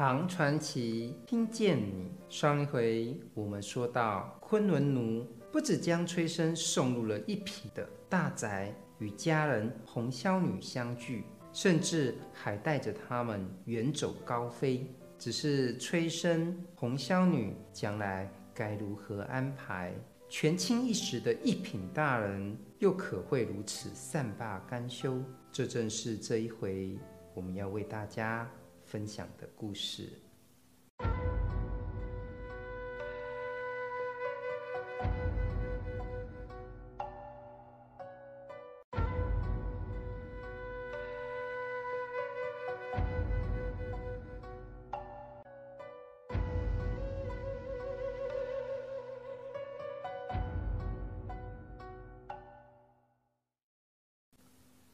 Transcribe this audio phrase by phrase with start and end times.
[0.00, 2.10] 唐传奇，听见你。
[2.30, 14.86] 上一回我们说到，昆仑奴不只将崔生送入了一品的大宅，与家人红霄女相聚，甚至还带着他们远走高飞。
[15.18, 19.92] 只是崔生、红霄女将来该如何安排？
[20.30, 25.22] 权倾一时的一品大人，又可会如此善罢甘休？
[25.52, 26.96] 这正是这一回
[27.34, 28.50] 我们要为大家
[28.90, 30.08] 分享的故事。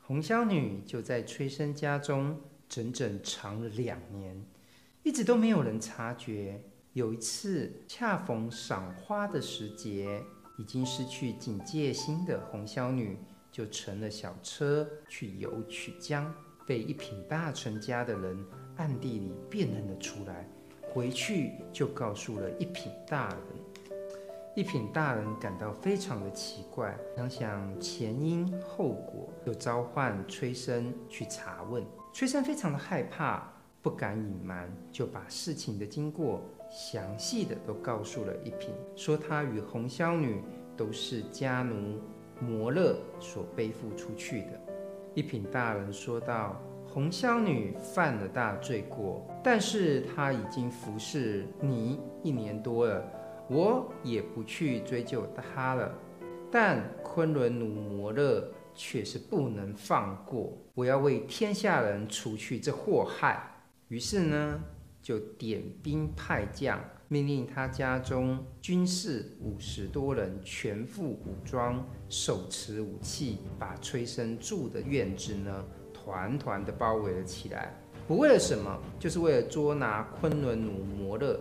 [0.02, 2.38] 红霄女就在崔生家中
[2.68, 4.44] 整整藏了两年，
[5.02, 6.60] 一直都没有人察觉。
[6.92, 10.22] 有一次恰逢赏花的时节，
[10.58, 13.18] 已经失去警戒心的红霄女
[13.52, 16.34] 就乘了小车去游曲江，
[16.66, 18.42] 被一品大臣家的人
[18.76, 20.48] 暗地里辨认了出来，
[20.92, 23.38] 回去就告诉了一品大人。
[24.54, 31.84] 一品大人感到非常的奇怪，想想前因后果，就召唤崔生去查问。
[32.16, 33.46] 崔生非常的害怕，
[33.82, 40.40] 不敢隐瞒，就把事情的经过详细的都告诉了一品，说他与红霄女
[40.78, 42.00] 都是家奴
[42.40, 44.58] 摩勒所背负出去的。
[45.12, 46.58] 一品大人说道
[46.88, 53.04] ：“红霄女犯了大罪过，但是她已经服侍你一年多了。”
[53.50, 55.92] 我也不去追究她了，
[56.50, 58.42] 但昆仑奴摩勒
[58.76, 60.56] 却是不能放过。
[60.74, 63.50] 我要为天下人除去这祸害。
[63.88, 64.60] 于是呢，
[65.00, 75.64] 就点兵派将，命令他家中军士五十多人全副武装，手持武器，把崔生住的院子呢，
[75.94, 77.74] 团团的包围了起来。
[78.06, 81.40] 不为了什么，就是为了捉拿昆仑奴摩勒。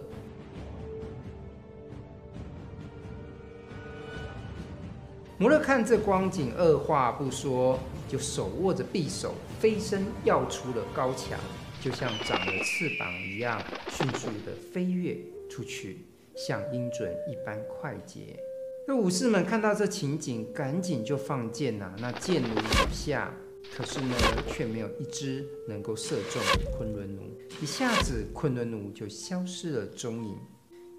[5.37, 11.37] 摩勒看这光景，二话不说，就手握着匕首，飞身跃出了高墙，
[11.81, 15.17] 就像长了翅膀一样，迅速地飞跃
[15.49, 16.05] 出去，
[16.37, 18.39] 像鹰隼一般快捷。
[18.87, 23.33] 那武士们看到这情景，赶紧就放箭呐、那箭如雨下，
[23.75, 24.15] 可是呢，
[24.47, 26.41] 却没有一支能够射中
[26.77, 27.23] 昆仑奴，
[27.61, 30.37] 一下子昆仑奴就消失了踪影。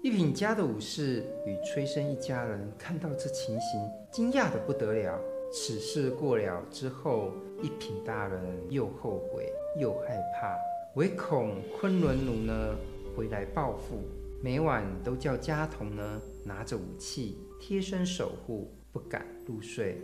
[0.07, 3.77] 一品家的武士与崔生一家人看到这情形，
[4.09, 5.19] 惊讶得不得了。
[5.51, 10.55] 此事过了之后，一品大人又后悔又害怕，
[10.95, 12.73] 唯恐昆仑奴呢
[13.17, 13.99] 回来报复，
[14.41, 20.01] 每晚都叫家童呢拿着武器贴身守护，不敢入睡。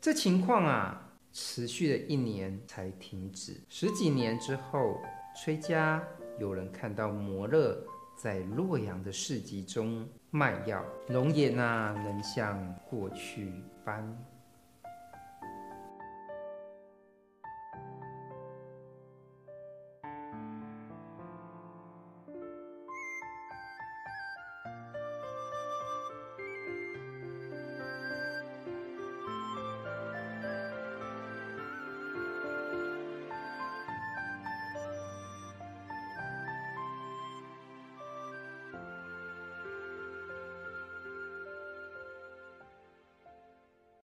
[0.00, 1.10] 这情况啊。
[1.32, 3.60] 持续了一年才停止。
[3.68, 5.00] 十几年之后，
[5.36, 6.02] 崔家
[6.38, 7.82] 有人看到摩勒
[8.16, 13.50] 在洛阳的市集中卖药，容颜啊，能像过去
[13.84, 14.31] 般。